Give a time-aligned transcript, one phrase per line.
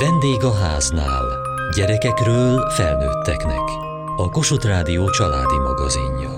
[0.00, 1.24] Vendég a háznál.
[1.76, 3.68] Gyerekekről felnőtteknek.
[4.16, 6.30] A Kossuth Rádió családi magazinja.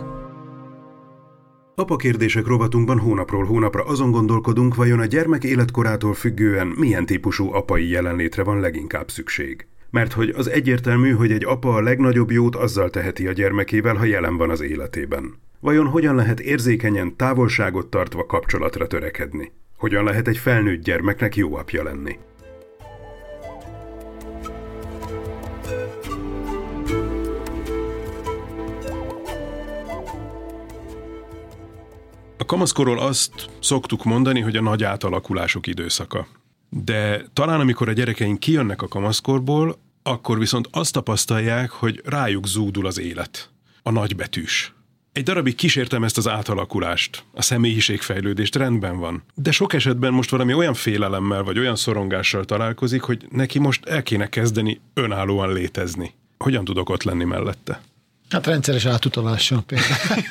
[1.74, 7.88] Apa kérdések rovatunkban hónapról hónapra azon gondolkodunk, vajon a gyermek életkorától függően milyen típusú apai
[7.88, 9.66] jelenlétre van leginkább szükség.
[9.90, 14.04] Mert hogy az egyértelmű, hogy egy apa a legnagyobb jót azzal teheti a gyermekével, ha
[14.04, 15.34] jelen van az életében.
[15.60, 19.52] Vajon hogyan lehet érzékenyen, távolságot tartva kapcsolatra törekedni?
[19.76, 22.18] Hogyan lehet egy felnőtt gyermeknek jó apja lenni?
[32.50, 36.26] Kamaszkorról azt szoktuk mondani, hogy a nagy átalakulások időszaka.
[36.68, 42.86] De talán amikor a gyerekeink kijönnek a kamaszkorból, akkor viszont azt tapasztalják, hogy rájuk zúdul
[42.86, 43.50] az élet.
[43.82, 44.74] A nagybetűs.
[45.12, 49.22] Egy darabig kísértem ezt az átalakulást, a személyiségfejlődést, rendben van.
[49.34, 54.02] De sok esetben most valami olyan félelemmel vagy olyan szorongással találkozik, hogy neki most el
[54.02, 56.14] kéne kezdeni önállóan létezni.
[56.38, 57.80] Hogyan tudok ott lenni mellette?
[58.30, 60.24] Hát rendszeres átutalással például.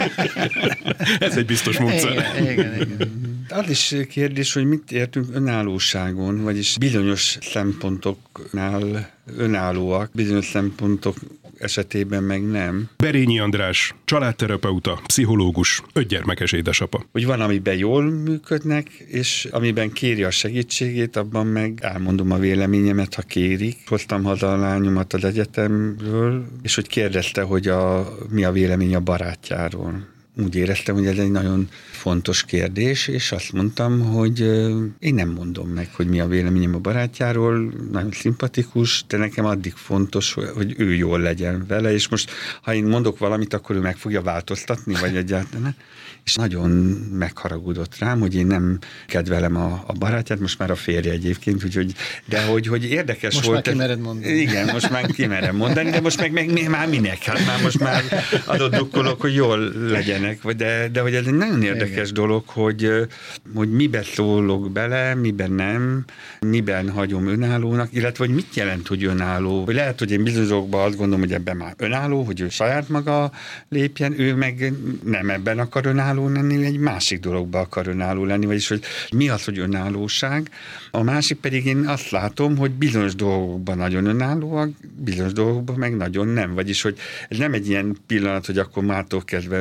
[1.19, 2.11] Ez egy biztos módszer.
[2.39, 3.45] Igen, igen, igen.
[3.49, 11.17] Az is kérdés, hogy mit értünk önállóságon, vagyis bizonyos szempontoknál önállóak, bizonyos szempontok
[11.59, 12.89] esetében meg nem.
[12.97, 17.05] Berényi András, családterapeuta, pszichológus, ötgyermekes édesapa.
[17.11, 23.13] Hogy van, amiben jól működnek, és amiben kéri a segítségét, abban meg elmondom a véleményemet,
[23.13, 23.77] ha kérik.
[23.85, 28.99] Hoztam haza a lányomat az egyetemről, és hogy kérdezte, hogy a, mi a vélemény a
[28.99, 34.39] barátjáról úgy éreztem, hogy ez egy nagyon fontos kérdés, és azt mondtam, hogy
[34.99, 39.73] én nem mondom meg, hogy mi a véleményem a barátjáról, nagyon szimpatikus, de nekem addig
[39.73, 42.31] fontos, hogy ő jól legyen vele, és most
[42.61, 45.75] ha én mondok valamit, akkor ő meg fogja változtatni, vagy egyáltalán
[46.29, 46.69] és nagyon
[47.13, 51.93] megharagudott rám, hogy én nem kedvelem a, a barátját, most már a férje egyébként, úgyhogy,
[52.25, 53.65] de hogy, hogy érdekes most volt.
[53.65, 54.33] Most már kimered mondani.
[54.33, 57.23] Igen, most már kimerem mondani, de most meg, meg, már minek?
[57.23, 58.03] Hát már most már
[58.45, 59.71] adott dukkolok, hogy jól
[60.29, 62.13] legyenek, de, de hogy ez egy nagyon érdekes Igen.
[62.13, 62.91] dolog, hogy,
[63.53, 66.05] hogy miben szólok bele, miben nem,
[66.39, 69.63] miben hagyom önállónak, illetve hogy mit jelent, hogy önálló.
[69.63, 72.89] Hogy lehet, hogy én bizonyos dolgokban azt gondolom, hogy ebben már önálló, hogy ő saját
[72.89, 73.31] maga
[73.69, 74.73] lépjen, ő meg
[75.03, 79.29] nem ebben akar önálló önálló lenni, egy másik dologba akar önálló lenni, vagyis hogy mi
[79.29, 80.49] az, hogy önállóság.
[80.91, 86.27] A másik pedig én azt látom, hogy bizonyos dolgokban nagyon önállóak, bizonyos dolgokban meg nagyon
[86.27, 86.53] nem.
[86.53, 86.97] Vagyis, hogy
[87.29, 89.57] ez nem egy ilyen pillanat, hogy akkor mától kezdve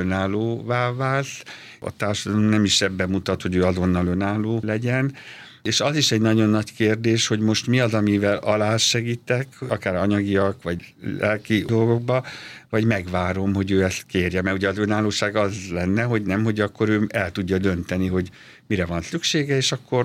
[0.58, 1.42] önállóvá válsz,
[1.80, 5.14] a társadalom nem is ebben mutat, hogy ő azonnal önálló legyen,
[5.62, 9.96] és az is egy nagyon nagy kérdés, hogy most mi az, amivel alá segítek, akár
[9.96, 12.24] anyagiak, vagy lelki dolgokba,
[12.70, 14.42] vagy megvárom, hogy ő ezt kérje.
[14.42, 18.30] Mert ugye az önállóság az lenne, hogy nem, hogy akkor ő el tudja dönteni, hogy
[18.66, 20.04] mire van szüksége, és akkor,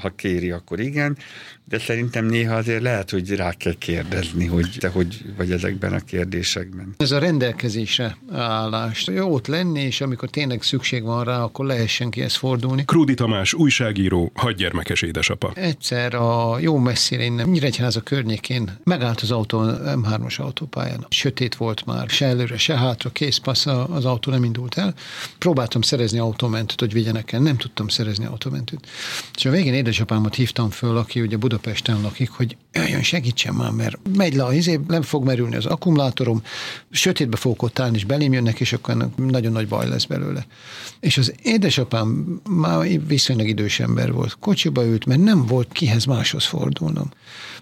[0.00, 1.16] ha kéri, akkor igen.
[1.64, 5.98] De szerintem néha azért lehet, hogy rá kell kérdezni, hogy te hogy vagy ezekben a
[5.98, 6.94] kérdésekben.
[6.96, 9.06] Ez a rendelkezésre állás.
[9.06, 12.84] Jó ott lenni, és amikor tényleg szükség van rá, akkor lehessen kihez fordulni.
[12.84, 15.52] Krúdi Tamás, újságíró, hadgyermekes édesapa.
[15.54, 21.06] Egyszer a jó messzire innen, Nyíregyháza környékén megállt az autó M3-as autópályán.
[21.08, 24.94] Sötét volt már, se előre, se hátra, készpassz, az autó nem indult el.
[25.38, 28.86] Próbáltam szerezni autómentőt, hogy vigyenek el, nem tudtam szerezni autómentőt.
[29.34, 33.98] És a végén édesapámat hívtam föl, aki ugye Budapesten lakik, hogy jöjjön, segítsen már, mert
[34.16, 36.42] megy le a izé, nem fog merülni az akkumulátorom,
[36.90, 40.46] sötétbe fogok ott állni, és belém jönnek, és akkor nagyon nagy baj lesz belőle.
[41.00, 46.44] És az édesapám már viszonylag idős ember volt, kocsiba ült, mert nem volt kihez máshoz
[46.44, 47.10] fordulnom.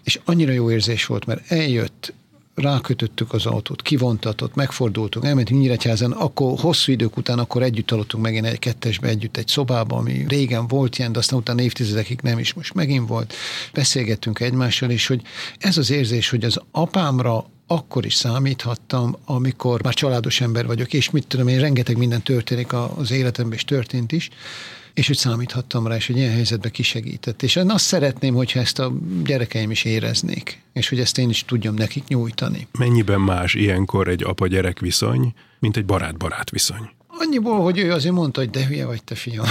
[0.04, 2.12] És annyira jó érzés volt, mert eljött,
[2.58, 8.46] rákötöttük az autót, kivontatott, megfordultunk, elmentünk Nyíregyházan, akkor hosszú idők után akkor együtt aludtunk megint
[8.46, 12.52] egy kettesbe együtt egy szobába, ami régen volt ilyen, de aztán utána évtizedekig nem is,
[12.52, 13.34] most megint volt.
[13.72, 15.22] Beszélgettünk egymással, és hogy
[15.58, 21.10] ez az érzés, hogy az apámra akkor is számíthattam, amikor már családos ember vagyok, és
[21.10, 24.28] mit tudom én, rengeteg minden történik az életemben, és történt is,
[24.94, 27.42] és hogy számíthattam rá, és hogy ilyen helyzetben kisegített.
[27.42, 28.92] És én azt szeretném, hogyha ezt a
[29.24, 32.68] gyerekeim is éreznék, és hogy ezt én is tudjam nekik nyújtani.
[32.78, 36.90] Mennyiben más ilyenkor egy apa-gyerek viszony, mint egy barát-barát viszony?
[37.20, 39.46] Annyiból, hogy ő azért mondta, hogy de hülye vagy te fiam.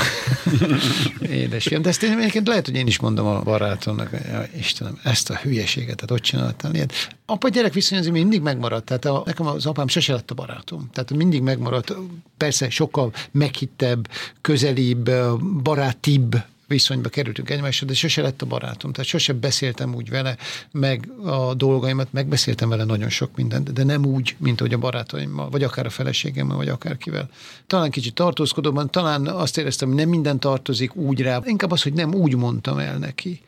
[1.22, 1.82] Édesfiam.
[1.82, 4.10] De ezt én egyébként lehet, hogy én is mondom a barátomnak,
[4.58, 6.94] Istenem, ezt a hülyeséget, tehát ott csináltál ilyet.
[7.26, 8.86] Apa-gyerek viszony azért mindig megmaradt.
[8.86, 10.90] Tehát a, nekem az apám sose lett a barátom.
[10.94, 11.94] Tehát mindig megmaradt.
[12.38, 14.10] Persze sokkal meghittebb,
[14.42, 15.12] közelibb,
[15.64, 16.36] barátibb
[16.68, 18.92] viszonyba kerültünk egymásra, de sose lett a barátom.
[18.92, 20.38] Tehát sose beszéltem úgy vele,
[20.72, 25.50] meg a dolgaimat, megbeszéltem vele nagyon sok mindent, de nem úgy, mint hogy a barátaimmal,
[25.50, 27.30] vagy akár a feleségemmel, vagy akárkivel.
[27.68, 31.94] Talán kicsit tartózkodóban, talán azt éreztem, hogy nem minden tartozik úgy rá, inkább az, hogy
[31.94, 33.42] nem úgy mondtam el neki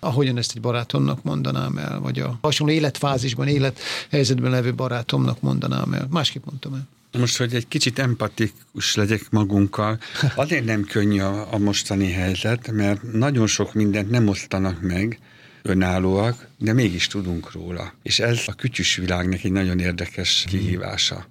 [0.00, 6.06] ahogyan ezt egy barátomnak mondanám el, vagy a hasonló életfázisban, élethelyzetben levő barátomnak mondanám el.
[6.10, 6.95] Másképp mondtam el.
[7.18, 9.98] Most, hogy egy kicsit empatikus legyek magunkkal,
[10.34, 15.18] azért nem könnyű a, a mostani helyzet, mert nagyon sok mindent nem osztanak meg,
[15.62, 17.92] önállóak, de mégis tudunk róla.
[18.02, 21.26] És ez a kütyűs világnak egy nagyon érdekes kihívása.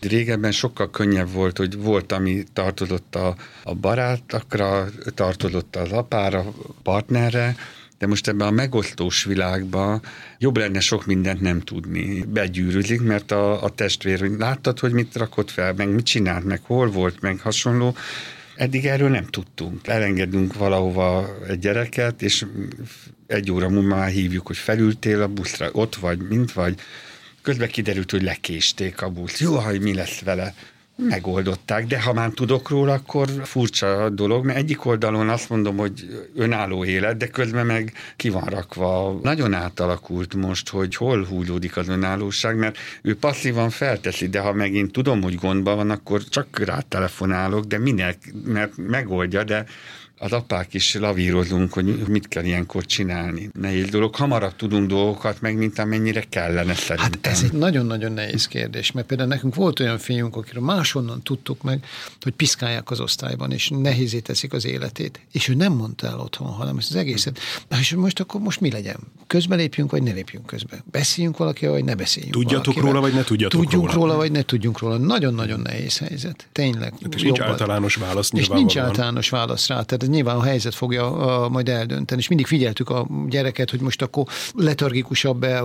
[0.00, 7.56] Régebben sokkal könnyebb volt, hogy volt, ami tartozott a, a barátakra, tartozott az apára, partnerre,
[8.00, 10.02] de most ebben a megosztós világban
[10.38, 12.22] jobb lenne sok mindent nem tudni.
[12.22, 16.60] Begyűrűzik, mert a, a testvér, hogy láttad, hogy mit rakott fel, meg mit csinált, meg
[16.62, 17.94] hol volt, meg hasonló.
[18.56, 19.86] Eddig erről nem tudtunk.
[19.86, 22.46] Elengedünk valahova egy gyereket, és
[23.26, 26.80] egy óra múlva már hívjuk, hogy felültél a buszra, ott vagy, mint vagy.
[27.42, 29.40] Közben kiderült, hogy lekésték a busz.
[29.40, 30.54] Jó, hogy mi lesz vele
[31.08, 36.26] megoldották, de ha már tudok róla, akkor furcsa dolog, mert egyik oldalon azt mondom, hogy
[36.34, 39.18] önálló élet, de közben meg ki van rakva.
[39.22, 44.92] Nagyon átalakult most, hogy hol húzódik az önállóság, mert ő passzívan felteszi, de ha megint
[44.92, 49.64] tudom, hogy gondban van, akkor csak rá telefonálok, de minek, mert megoldja, de
[50.22, 53.50] az apák is lavírozunk, hogy mit kell ilyenkor csinálni.
[53.60, 54.14] Nehéz dolog.
[54.14, 57.20] Hamarabb tudunk dolgokat meg, mint amennyire kellene szerintem.
[57.22, 61.62] Hát ez egy nagyon-nagyon nehéz kérdés, mert például nekünk volt olyan fiunk, akiről máshonnan tudtuk
[61.62, 61.84] meg,
[62.20, 65.20] hogy piszkálják az osztályban, és nehézé teszik az életét.
[65.32, 67.38] És ő nem mondta el otthon, hanem ezt az egészet.
[67.80, 68.98] És most akkor most mi legyen?
[69.26, 70.84] Közbelépjünk, vagy ne lépjünk közbe?
[70.90, 72.92] Beszéljünk valaki, vagy ne beszéljünk Tudjatok valakivel?
[72.92, 74.06] róla, vagy ne tudjatok Tudjunk róla.
[74.06, 74.96] róla, vagy ne tudjunk róla.
[74.96, 76.48] Nagyon-nagyon nehéz helyzet.
[76.52, 76.94] Tényleg.
[77.02, 77.52] Hát és nincs Jobban.
[77.52, 79.82] általános válasz És nincs általános válasz rá.
[79.82, 81.08] Tehát nyilván a helyzet fogja
[81.50, 82.20] majd eldönteni.
[82.20, 84.24] És mindig figyeltük a gyereket, hogy most akkor
[84.54, 85.62] letargikusabb -e,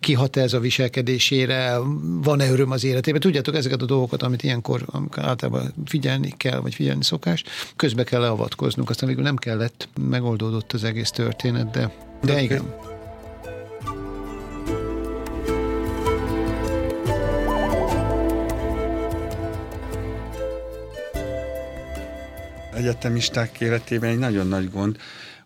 [0.00, 1.78] kihat ez a viselkedésére,
[2.22, 3.20] van-e öröm az életében.
[3.20, 7.44] Tudjátok ezeket a dolgokat, amit ilyenkor amikor általában figyelni kell, vagy figyelni szokás.
[7.76, 11.92] Közbe kell leavatkoznunk, aztán végül nem kellett, megoldódott az egész történet, de,
[12.22, 12.87] de igen.
[22.78, 24.96] Egyetemisták életében egy nagyon nagy gond,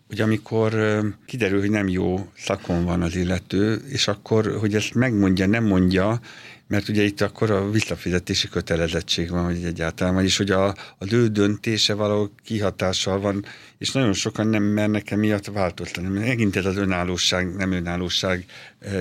[0.07, 5.45] hogy amikor kiderül, hogy nem jó szakon van az illető, és akkor, hogy ezt megmondja,
[5.45, 6.19] nem mondja,
[6.67, 11.27] mert ugye itt akkor a visszafizetési kötelezettség van, hogy egyáltalán, vagyis hogy a, a ő
[11.27, 13.45] döntése valahol kihatással van,
[13.77, 16.19] és nagyon sokan nem mernek emiatt változtatni.
[16.19, 18.45] Megint ez az önállóság, nem önállóság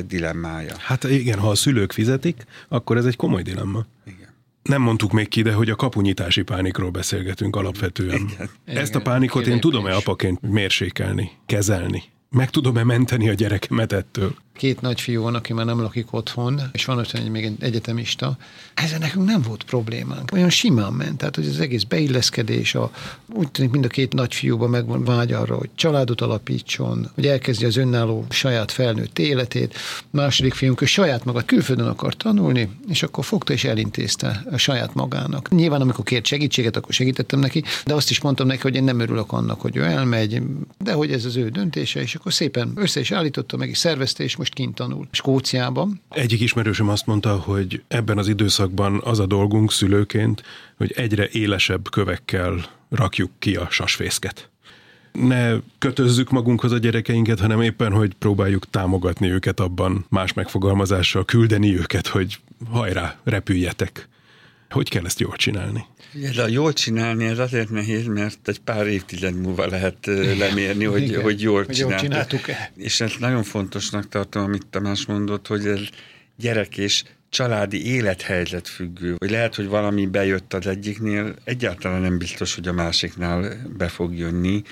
[0.07, 0.75] dilemmája.
[0.79, 3.87] Hát igen, ha a szülők fizetik, akkor ez egy komoly dilemma.
[4.07, 4.22] Igen.
[4.63, 8.29] Nem mondtuk még ki, de hogy a kapunyítási pánikról beszélgetünk alapvetően.
[8.33, 8.51] Igen.
[8.65, 12.03] Ezt a pánikot én tudom-e apaként mérsékelni, kezelni?
[12.31, 14.35] Meg tudom-e menteni a gyerekemet ettől?
[14.57, 18.37] Két nagyfiú van, aki már nem lakik otthon, és van ott egy, még egy egyetemista.
[18.75, 20.31] Ezzel nekünk nem volt problémánk.
[20.33, 22.91] Olyan simán ment, tehát hogy az egész beilleszkedés, a,
[23.33, 27.77] úgy tűnik mind a két nagyfiúban megvan vágy arra, hogy családot alapítson, hogy elkezdje az
[27.77, 29.79] önálló saját felnőtt életét.
[30.11, 34.95] Második fiunk, ő saját magát külföldön akar tanulni, és akkor fogta és elintézte a saját
[34.95, 35.51] magának.
[35.51, 39.01] Nyilván, amikor kért segítséget, akkor segítettem neki, de azt is mondtam neki, hogy én nem
[39.01, 40.43] örülök annak, hogy ő elmegy,
[40.79, 44.23] de hogy ez az ő döntése, és akkor szépen össze is állította, meg is szervezte,
[44.23, 46.01] és most kint tanul Skóciában.
[46.09, 50.43] Egyik ismerősöm azt mondta, hogy ebben az időszakban az a dolgunk szülőként,
[50.77, 54.51] hogy egyre élesebb kövekkel rakjuk ki a sasfészket.
[55.13, 61.79] Ne kötözzük magunkhoz a gyerekeinket, hanem éppen, hogy próbáljuk támogatni őket abban, más megfogalmazással küldeni
[61.79, 62.39] őket, hogy
[62.71, 64.09] hajrá, repüljetek.
[64.73, 65.85] Hogy kell ezt jól csinálni?
[66.23, 70.07] Ez a jól csinálni, ez azért nehéz, mert egy pár évtized múlva lehet
[70.39, 72.41] lemérni, hogy, Igen, hogy jól hogy jól csináltuk.
[72.77, 75.81] És ezt nagyon fontosnak tartom, amit Tamás mondott, hogy ez
[76.37, 79.15] gyerek és családi élethelyzet függő.
[79.19, 84.17] Hogy lehet, hogy valami bejött az egyiknél, egyáltalán nem biztos, hogy a másiknál be fog
[84.17, 84.63] jönni.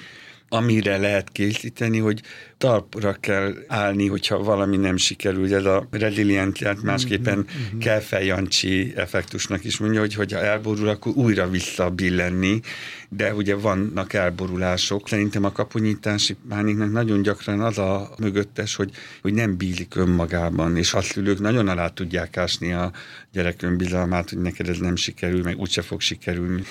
[0.49, 2.23] Amire lehet készíteni, hogy
[2.61, 5.55] talpra kell állni, hogyha valami nem sikerül.
[5.55, 7.79] Ez a rezilienciát másképpen mm-hmm.
[7.79, 12.61] kell feljancsi effektusnak is mondja, hogy hogyha elborul, akkor újra visszabillenni,
[13.09, 15.09] de ugye vannak elborulások.
[15.09, 18.91] Szerintem a kapunyítási pániknak nagyon gyakran az a mögöttes, hogy,
[19.23, 22.93] hogy nem bízik önmagában, és a szülők nagyon alá tudják ásni a
[23.33, 26.63] gyerek önbizalmát, hogy neked ez nem sikerül, meg úgyse fog sikerülni.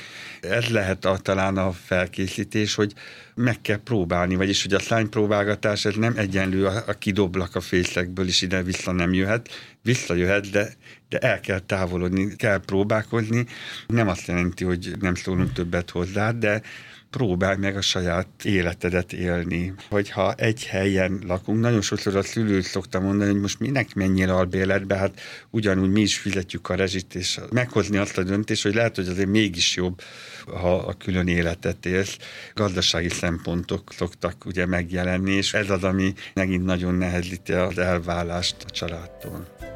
[0.42, 2.94] Ez lehet a, talán a felkészítés, hogy
[3.36, 8.42] meg kell próbálni, vagyis hogy a szánypróbálgatás ez nem egyenlő a kidoblak a fészekből, és
[8.42, 9.50] ide-vissza nem jöhet,
[9.82, 10.74] visszajöhet, de,
[11.10, 13.46] de el kell távolodni, kell próbálkozni.
[13.88, 16.62] Nem azt jelenti, hogy nem szólunk többet hozzá, de
[17.10, 19.74] próbálj meg a saját életedet élni.
[19.90, 24.96] Hogyha egy helyen lakunk, nagyon sokszor a szülő szokta mondani, hogy most minek menjél albéletbe,
[24.96, 29.08] hát ugyanúgy mi is fizetjük a rezsit, és meghozni azt a döntést, hogy lehet, hogy
[29.08, 30.02] azért mégis jobb,
[30.46, 32.18] ha a külön életet élsz.
[32.54, 38.70] Gazdasági szempontok szoktak ugye megjelenni, és ez az, ami megint nagyon nehezíti az elválást a
[38.70, 39.69] családtól.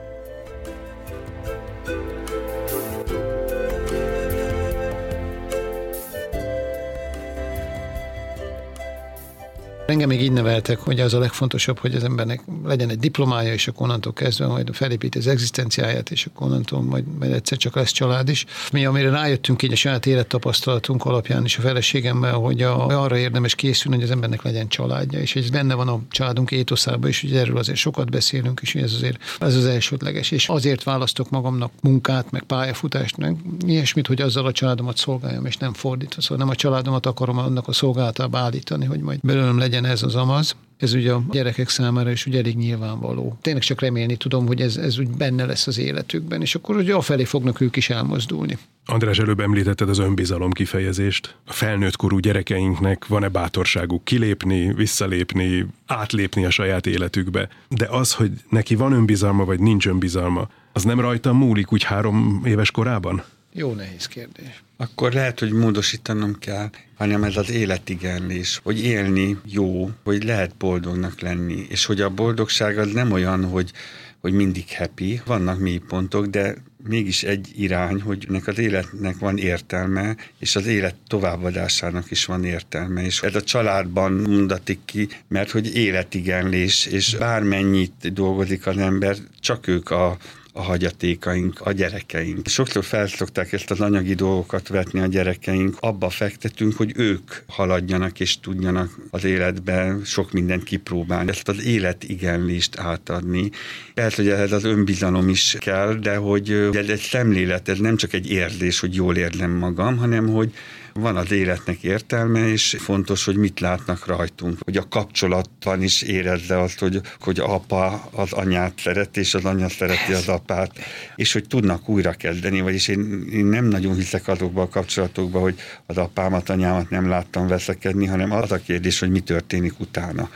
[9.93, 13.67] Engem még így neveltek, hogy az a legfontosabb, hogy az embernek legyen egy diplomája, és
[13.67, 17.91] akkor onnantól kezdve majd felépíti az egzisztenciáját, és akkor onnantól majd, majd egyszer csak lesz
[17.91, 18.45] család is.
[18.71, 23.55] Mi, amire rájöttünk így a saját élettapasztalatunk alapján is a feleségemmel, hogy a, arra érdemes
[23.55, 27.35] készülni, hogy az embernek legyen családja, és ez benne van a családunk étoszában is, hogy
[27.35, 30.31] erről azért sokat beszélünk, és ez azért ez az elsődleges.
[30.31, 33.35] És azért választok magamnak munkát, meg pályafutást, meg
[33.65, 36.21] ilyesmit, hogy azzal a családomat szolgáljam, és nem fordítva.
[36.21, 40.03] Szóval nem a családomat akarom annak a szolgálatába állítani, hogy majd belőlem legyen legyen ez
[40.03, 40.55] az amaz.
[40.77, 43.37] Ez ugye a gyerekek számára is ugye elég nyilvánvaló.
[43.41, 46.93] Tényleg csak remélni tudom, hogy ez, ez úgy benne lesz az életükben, és akkor ugye
[46.93, 48.57] afelé fognak ők is elmozdulni.
[48.85, 51.35] András, előbb említetted az önbizalom kifejezést.
[51.45, 57.49] A felnőtt korú gyerekeinknek van-e bátorságuk kilépni, visszalépni, átlépni a saját életükbe?
[57.67, 62.41] De az, hogy neki van önbizalma, vagy nincs önbizalma, az nem rajta múlik úgy három
[62.45, 63.23] éves korában?
[63.53, 64.62] Jó nehéz kérdés.
[64.77, 71.19] Akkor lehet, hogy módosítanom kell, hanem ez az életigenlés, hogy élni jó, hogy lehet boldognak
[71.19, 73.71] lenni, és hogy a boldogság az nem olyan, hogy,
[74.19, 76.55] hogy mindig happy, vannak mély pontok, de
[76.87, 82.43] mégis egy irány, hogy ennek az életnek van értelme, és az élet továbbadásának is van
[82.43, 83.05] értelme.
[83.05, 89.67] És ez a családban mondatik ki, mert hogy életigenlés, és bármennyit dolgozik az ember, csak
[89.67, 90.17] ők a
[90.55, 92.47] a hagyatékaink, a gyerekeink.
[92.47, 98.39] Sokszor felszokták ezt az anyagi dolgokat vetni a gyerekeink, abba fektetünk, hogy ők haladjanak és
[98.39, 101.29] tudjanak az életben sok mindent kipróbálni.
[101.29, 103.49] Ezt az életigenlést átadni.
[103.93, 108.13] Persze, hogy ehhez az önbizalom is kell, de hogy ez egy szemlélet, ez nem csak
[108.13, 110.53] egy érzés, hogy jól érzem magam, hanem hogy
[110.93, 116.59] van az életnek értelme, és fontos, hogy mit látnak rajtunk, hogy a kapcsolatban is érezze
[116.59, 120.71] azt, hogy, hogy apa az anyát szereti, és az anya szereti az apát,
[121.15, 125.59] és hogy tudnak újra kezdeni, vagyis én, én nem nagyon hiszek azokba a kapcsolatokba, hogy
[125.85, 130.29] az apámat, anyámat nem láttam veszekedni, hanem az a kérdés, hogy mi történik utána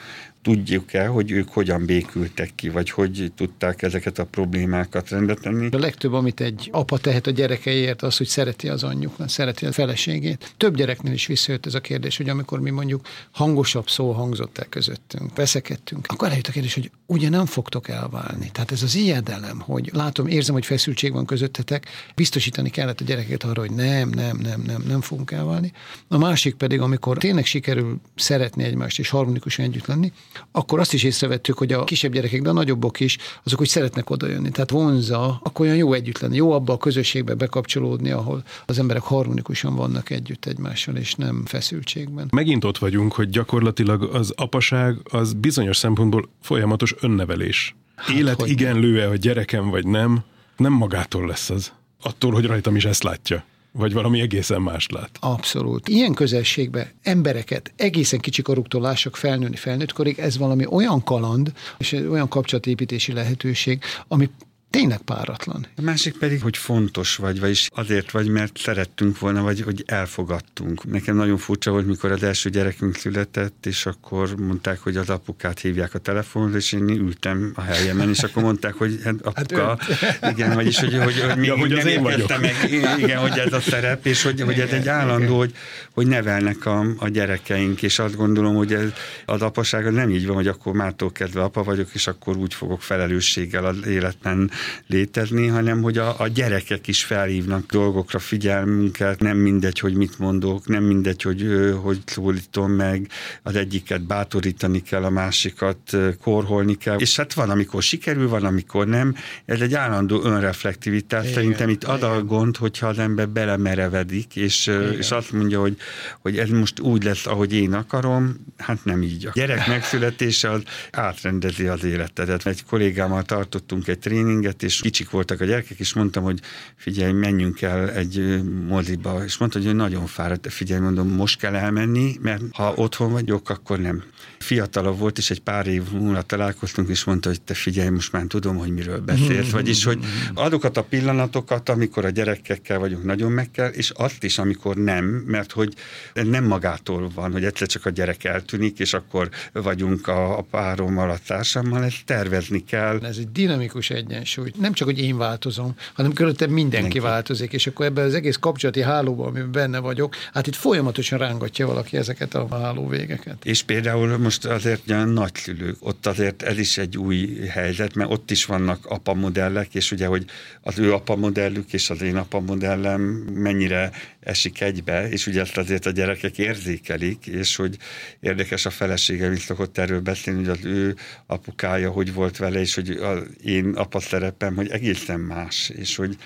[0.47, 5.69] tudjuk-e, hogy ők hogyan békültek ki, vagy hogy tudták ezeket a problémákat rendbe tenni.
[5.71, 9.71] A legtöbb, amit egy apa tehet a gyerekeiért, az, hogy szereti az anyjukat, szereti a
[9.71, 10.53] feleségét.
[10.57, 14.65] Több gyereknél is visszajött ez a kérdés, hogy amikor mi mondjuk hangosabb szó hangzott el
[14.69, 18.49] közöttünk, veszekedtünk, akkor eljött a kérdés, hogy ugye nem fogtok elválni.
[18.51, 21.85] Tehát ez az ijedelem, hogy látom, érzem, hogy feszültség van közöttetek,
[22.15, 25.71] biztosítani kellett a gyerekeket arra, hogy nem, nem, nem, nem, nem fogunk elválni.
[26.07, 30.11] A másik pedig, amikor tényleg sikerül szeretni egymást és harmonikusan együtt lenni,
[30.51, 34.09] akkor azt is észrevettük, hogy a kisebb gyerekek, de a nagyobbok is, azok úgy szeretnek
[34.09, 34.49] odajönni.
[34.49, 39.03] Tehát vonza, akkor olyan jó együtt lenni, jó abba a közösségbe bekapcsolódni, ahol az emberek
[39.03, 42.27] harmonikusan vannak együtt egymással, és nem feszültségben.
[42.31, 47.75] Megint ott vagyunk, hogy gyakorlatilag az apaság az bizonyos szempontból folyamatos önnevelés.
[47.95, 50.23] Hát, Élet igenlő-e a gyerekem, vagy nem,
[50.57, 51.71] nem magától lesz az.
[52.01, 53.43] Attól, hogy rajtam is ezt látja
[53.77, 55.09] vagy valami egészen más lát.
[55.19, 55.87] Abszolút.
[55.87, 63.13] Ilyen közelségbe embereket egészen kicsikoruktól lássak felnőni felnőttkorig, ez valami olyan kaland, és olyan kapcsolatépítési
[63.13, 64.29] lehetőség, ami
[64.69, 65.67] tényleg páratlan.
[65.77, 70.83] A másik pedig, hogy fontos vagy, vagyis azért vagy, mert szerettünk volna, vagy hogy elfogadtunk.
[70.83, 75.59] Nekem nagyon furcsa volt, mikor az első gyerekünk született, és akkor mondták, hogy az apukát
[75.59, 79.77] hívják a telefonra, és én ültem a helyemen, és akkor mondták, hogy hát, hát apuka,
[80.21, 82.39] hát igen, vagyis, hogy, hogy, hogy, ja, hogy az én vagyok.
[82.39, 82.55] meg,
[82.97, 85.53] igen, hogy ez a szerep, és hogy, hogy ez egy állandó, hogy,
[85.93, 88.89] hogy nevelnek a, a gyerekeink, és azt gondolom, hogy ez,
[89.25, 92.53] az apaság az nem így van, hogy akkor mától kezdve apa vagyok, és akkor úgy
[92.53, 94.51] fogok felelősséggel az életben
[94.87, 100.67] létezni, hanem hogy a, a gyerekek is felhívnak dolgokra figyelmünket, nem mindegy, hogy mit mondok,
[100.67, 101.45] nem mindegy, hogy
[101.81, 103.09] hogy szólítom meg,
[103.43, 108.87] az egyiket bátorítani kell, a másikat korholni kell, és hát van, amikor sikerül, van, amikor
[108.87, 109.15] nem.
[109.45, 111.21] Ez egy állandó önreflektivitás.
[111.21, 115.77] Igen, Szerintem itt ad a gond, hogyha az ember belemerevedik, és, és azt mondja, hogy,
[116.19, 119.25] hogy ez most úgy lesz, ahogy én akarom, hát nem így.
[119.25, 120.61] A gyerek megszületése az
[120.91, 122.45] átrendezi az életedet.
[122.47, 126.39] Egy kollégámmal tartottunk egy tréninget, inget, és kicsik voltak a gyerekek, és mondtam, hogy
[126.75, 132.17] figyelj, menjünk el egy moziba, és mondta, hogy nagyon fáradt, figyelj, mondom, most kell elmenni,
[132.21, 134.03] mert ha otthon vagyok, akkor nem.
[134.39, 138.23] Fiatalabb volt, és egy pár év múlva találkoztunk, és mondta, hogy te figyelj, most már
[138.27, 139.99] tudom, hogy miről beszélsz, vagyis, hogy
[140.33, 145.05] adokat a pillanatokat, amikor a gyerekekkel vagyunk, nagyon meg kell, és azt is, amikor nem,
[145.05, 145.73] mert hogy
[146.13, 151.09] nem magától van, hogy egyszer csak a gyerek eltűnik, és akkor vagyunk a, a párommal,
[151.09, 152.99] a társammal, ezt tervezni kell.
[153.03, 154.51] Ez egy dinamikus egyensúly.
[154.59, 156.99] Nem csak, hogy én változom, hanem körülöttem mindenki Mindenki.
[156.99, 161.67] változik, és akkor ebben az egész kapcsolati hálóban, amiben benne vagyok, hát itt folyamatosan rángatja
[161.67, 163.45] valaki ezeket a hálóvégeket.
[163.45, 168.31] És például most azért olyan nagyszülők, ott azért ez is egy új helyzet, mert ott
[168.31, 170.25] is vannak apamodellek, és ugye, hogy
[170.61, 173.01] az ő apamodellük és az én apamodellem
[173.33, 173.91] mennyire
[174.27, 177.77] esik egybe, és ugye ezt azért a gyerekek érzékelik, és hogy
[178.19, 182.75] érdekes a felesége, is szokott erről beszélni, hogy az ő apukája hogy volt vele, és
[182.75, 186.17] hogy az én apa szerepem, hogy egészen más, és hogy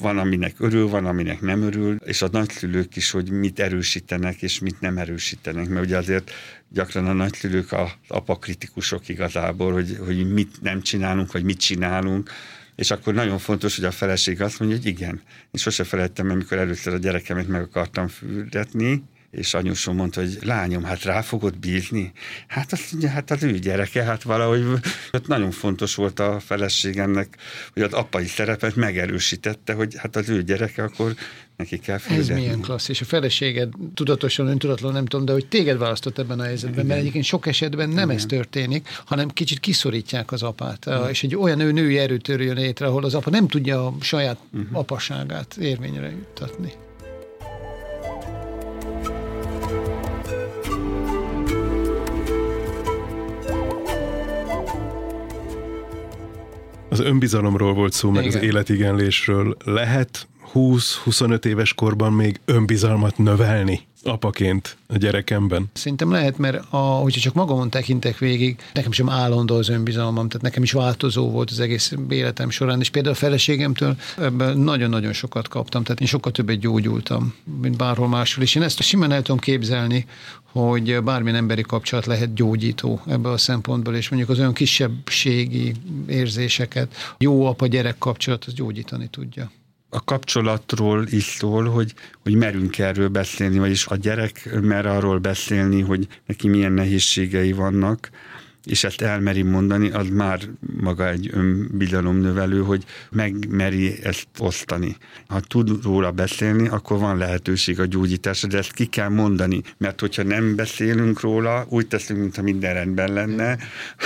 [0.00, 4.58] van, aminek örül, van, aminek nem örül, és a nagyszülők is, hogy mit erősítenek, és
[4.58, 6.30] mit nem erősítenek, mert ugye azért
[6.68, 12.30] gyakran a nagyszülők az apakritikusok igazából, hogy, hogy mit nem csinálunk, vagy mit csinálunk,
[12.80, 15.22] és akkor nagyon fontos, hogy a feleség azt mondja, hogy igen.
[15.26, 20.84] Én sose felejtem, amikor először a gyerekemet meg akartam fürdetni, és anyusom mondta, hogy lányom,
[20.84, 22.12] hát rá fogod bízni?
[22.46, 24.64] Hát azt mondja, hát az ő gyereke, hát valahogy
[25.12, 27.36] ott nagyon fontos volt a feleségemnek,
[27.72, 31.14] hogy az apai szerepet megerősítette, hogy hát az ő gyereke, akkor
[31.60, 32.32] neki kell fizetni.
[32.32, 36.40] Ez milyen klassz, és a feleséged tudatosan, öntudatlan, nem tudom, de hogy téged választott ebben
[36.40, 36.86] a helyzetben, Igen.
[36.86, 38.16] mert egyébként sok esetben nem Igen.
[38.16, 41.08] ez történik, hanem kicsit kiszorítják az apát, Igen.
[41.08, 44.38] és egy olyan ő női erőtörő jön létre, ahol az apa nem tudja a saját
[44.52, 44.78] uh-huh.
[44.78, 46.72] apaságát érvényre juttatni.
[56.88, 58.36] Az önbizalomról volt szó, meg Igen.
[58.36, 59.56] az életigenlésről.
[59.64, 65.70] Lehet 20-25 éves korban még önbizalmat növelni apaként a gyerekemben?
[65.72, 70.42] Szerintem lehet, mert a, hogyha csak magamon tekintek végig, nekem sem állandó az önbizalmam, tehát
[70.42, 75.48] nekem is változó volt az egész életem során, és például a feleségemtől ebben nagyon-nagyon sokat
[75.48, 79.40] kaptam, tehát én sokkal többet gyógyultam, mint bárhol máshol, és én ezt simán el tudom
[79.40, 80.06] képzelni,
[80.52, 85.74] hogy bármilyen emberi kapcsolat lehet gyógyító ebbe a szempontból, és mondjuk az olyan kisebbségi
[86.06, 89.50] érzéseket, jó apa-gyerek kapcsolat, az gyógyítani tudja
[89.90, 95.80] a kapcsolatról is szól, hogy, hogy merünk erről beszélni, vagyis a gyerek mer arról beszélni,
[95.80, 98.10] hogy neki milyen nehézségei vannak,
[98.64, 100.40] és ezt elmeri mondani, az már
[100.80, 101.34] maga egy
[102.02, 104.96] növelő, hogy megmeri ezt osztani.
[105.26, 110.00] Ha tud róla beszélni, akkor van lehetőség a gyógyításra, de ezt ki kell mondani, mert
[110.00, 113.58] hogyha nem beszélünk róla, úgy teszünk, mintha minden rendben lenne,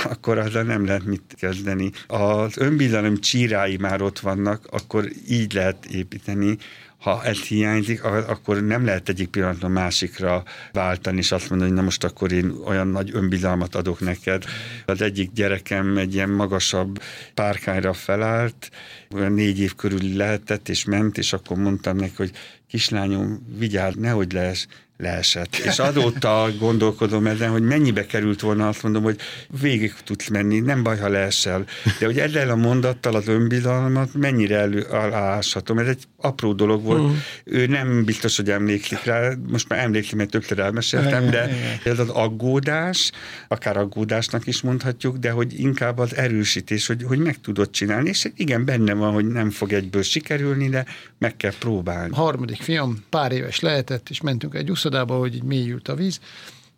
[0.03, 1.91] akkor azzal nem lehet mit kezdeni.
[2.07, 6.57] Az önbizalom csírái már ott vannak, akkor így lehet építeni,
[6.97, 11.85] ha ez hiányzik, akkor nem lehet egyik pillanatban másikra váltani, és azt mondani, hogy na
[11.85, 14.43] most akkor én olyan nagy önbizalmat adok neked.
[14.85, 17.01] Az egyik gyerekem egy ilyen magasabb
[17.33, 18.69] párkányra felállt,
[19.15, 22.31] olyan négy év körül lehetett, és ment, és akkor mondtam neki, hogy
[22.67, 25.55] kislányom, vigyázz, nehogy lesz, leesett.
[25.55, 29.19] És azóta gondolkodom ezen, hogy mennyibe került volna, azt mondom, hogy
[29.61, 31.65] végig tudsz menni, nem baj, ha leesel.
[31.99, 35.77] De hogy ezzel a mondattal az önbizalmat mennyire előálláshatom.
[35.77, 37.01] Ez egy apró dolog volt.
[37.01, 37.15] Uh-huh.
[37.43, 41.49] Ő nem biztos, hogy emlékszik rá, most már emlékszik, mert többször elmeséltem, de
[41.83, 43.11] ez az aggódás,
[43.47, 48.31] akár aggódásnak is mondhatjuk, de hogy inkább az erősítés, hogy, hogy meg tudod csinálni, és
[48.35, 50.85] igen, benne van, hogy nem fog egyből sikerülni, de
[51.17, 52.13] meg kell próbálni.
[52.13, 56.19] A harmadik fiam pár éves lehetett, és mentünk egy úszodába, hogy így mélyült a víz,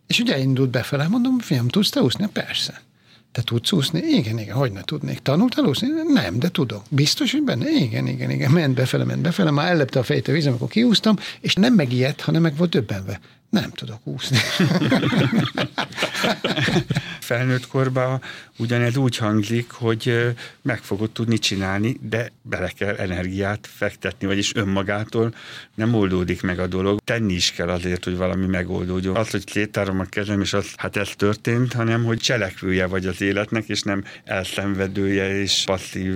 [0.08, 2.28] és ugye indult befele, mondom, fiam, tudsz te úszni?
[2.34, 2.82] Persze.
[3.38, 4.00] Te tudsz úszni?
[4.00, 5.20] Igen, igen, hogy ne tudnék.
[5.20, 5.88] Tanultál úszni?
[6.14, 6.82] Nem, de tudom.
[6.90, 7.70] Biztos, hogy benne?
[7.70, 8.52] Igen, igen, igen.
[8.52, 12.22] Ment befele, ment befele, már ellepte a fejét a víz, amikor kiúztam, és nem megijedt,
[12.22, 13.20] hanem meg volt döbbenve.
[13.50, 14.38] Nem tudok úszni.
[17.20, 18.22] Felnőtt korban
[18.58, 25.34] ugyanez úgy hangzik, hogy meg fogod tudni csinálni, de bele kell energiát fektetni, vagyis önmagától
[25.76, 27.00] nem oldódik meg a dolog.
[27.04, 29.16] Tenni is kell azért, hogy valami megoldódjon.
[29.16, 33.22] Az, hogy szétárom a kezem, és az, hát ez történt, hanem hogy cselekvője vagy az
[33.22, 36.16] életnek, és nem elszenvedője és passzív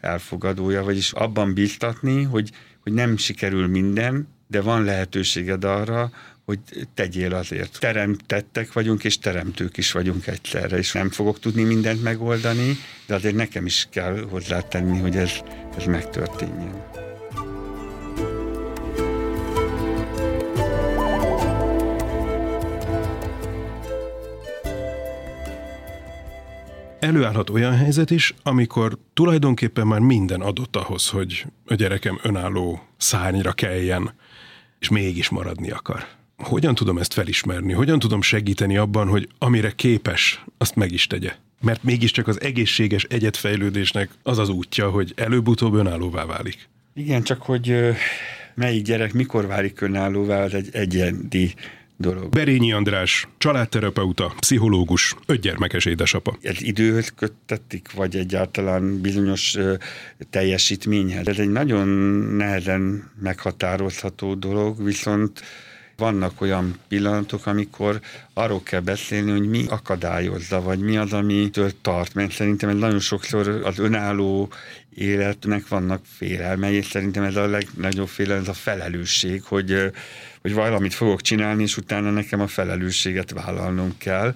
[0.00, 2.50] elfogadója, vagyis abban bíztatni, hogy,
[2.82, 6.10] hogy nem sikerül minden, de van lehetőséged arra,
[6.46, 6.58] hogy
[6.94, 7.78] tegyél azért.
[7.80, 13.34] Teremtettek vagyunk, és teremtők is vagyunk egyszerre, és nem fogok tudni mindent megoldani, de azért
[13.34, 15.32] nekem is kell hozzátenni, hogy ez,
[15.76, 17.04] ez megtörténjen.
[26.98, 33.52] előállhat olyan helyzet is, amikor tulajdonképpen már minden adott ahhoz, hogy a gyerekem önálló szárnyra
[33.52, 34.14] keljen,
[34.78, 36.06] és mégis maradni akar.
[36.36, 37.72] Hogyan tudom ezt felismerni?
[37.72, 41.32] Hogyan tudom segíteni abban, hogy amire képes, azt meg is tegye?
[41.60, 46.68] Mert mégiscsak az egészséges egyetfejlődésnek az az útja, hogy előbb-utóbb önállóvá válik.
[46.94, 47.94] Igen, csak hogy
[48.54, 51.54] melyik gyerek mikor válik önállóvá, az egy egyedi
[51.96, 52.28] dolog.
[52.28, 56.36] Berényi András, családterapeuta, pszichológus, ötgyermekes édesapa.
[56.40, 59.56] Ez időhöz köttetik, vagy egyáltalán bizonyos
[60.30, 61.26] teljesítményhez.
[61.26, 61.88] Ez egy nagyon
[62.36, 65.42] nehezen meghatározható dolog, viszont
[65.96, 68.00] vannak olyan pillanatok, amikor
[68.34, 73.00] arról kell beszélni, hogy mi akadályozza, vagy mi az, amitől tart, mert szerintem ez nagyon
[73.00, 74.48] sokszor az önálló
[74.94, 79.92] életnek vannak félelmei, és szerintem ez a legnagyobb félelem, ez a felelősség, hogy,
[80.40, 84.34] hogy valamit fogok csinálni, és utána nekem a felelősséget vállalnom kell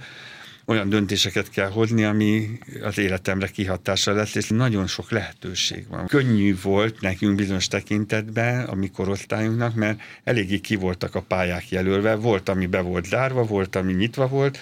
[0.70, 6.06] olyan döntéseket kell hozni, ami az életemre kihatással lesz, és nagyon sok lehetőség van.
[6.06, 12.14] Könnyű volt nekünk bizonyos tekintetben a mi korosztályunknak, mert eléggé ki voltak a pályák jelölve,
[12.14, 14.58] volt, ami be volt zárva, volt, ami nyitva volt,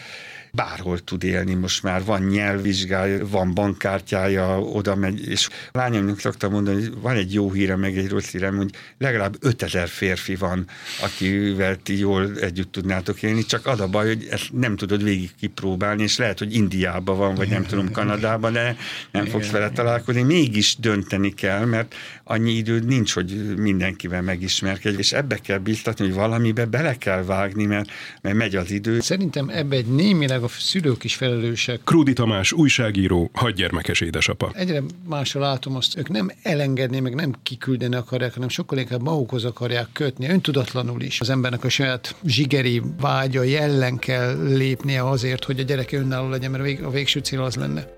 [0.52, 6.82] bárhol tud élni most már, van nyelvvizsgája, van bankkártyája, oda megy, és lányomnak szoktam mondani,
[6.82, 10.66] hogy van egy jó híre, meg egy rossz hírem, hogy legalább 5000 férfi van,
[11.02, 15.30] akivel ti jól együtt tudnátok élni, csak az a baj, hogy ezt nem tudod végig
[15.40, 18.76] kipróbálni, és lehet, hogy Indiában van, vagy nem tudom, Kanadában, de
[19.11, 21.94] nem fogsz vele találkozni, mégis dönteni kell, mert
[22.28, 27.64] annyi időd nincs, hogy mindenkivel megismerkedj, és ebbe kell biztatni, hogy valamibe bele kell vágni,
[27.64, 27.90] mert,
[28.22, 29.00] mert megy az idő.
[29.00, 31.80] Szerintem ebbe egy némileg a szülők is felelősek.
[31.84, 34.50] Krúdi Tamás, újságíró, hadgyermekes édesapa.
[34.54, 39.44] Egyre másra látom azt, ők nem elengedni, meg nem kiküldeni akarják, hanem sokkal inkább magukhoz
[39.44, 41.20] akarják kötni, öntudatlanul is.
[41.20, 46.50] Az embernek a saját zsigeri vágya ellen kell lépnie azért, hogy a gyereke önálló legyen,
[46.50, 47.97] mert a végső cél az lenne.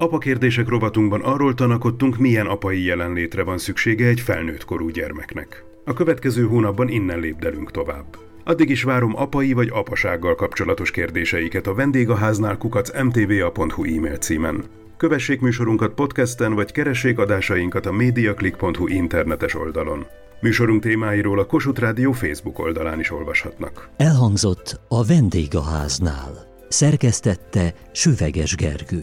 [0.00, 5.64] Apa kérdések rovatunkban arról tanakodtunk, milyen apai jelenlétre van szüksége egy felnőtt korú gyermeknek.
[5.84, 8.04] A következő hónapban innen lépdelünk tovább.
[8.44, 14.64] Addig is várom apai vagy apasággal kapcsolatos kérdéseiket a vendégháznál kukac mtva.hu e-mail címen.
[14.96, 20.06] Kövessék műsorunkat podcasten, vagy keressék adásainkat a mediaclick.hu internetes oldalon.
[20.40, 23.88] Műsorunk témáiról a Kossuth Rádió Facebook oldalán is olvashatnak.
[23.96, 26.46] Elhangzott a vendégháznál.
[26.68, 29.02] Szerkesztette Süveges Gergő.